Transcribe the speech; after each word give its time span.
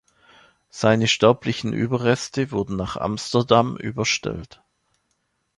Seine 0.71 1.07
sterblichen 1.07 1.73
Überreste 1.73 2.49
wurden 2.51 2.75
nach 2.75 2.97
Amsterdam 2.97 3.77
überstellt. 3.77 4.63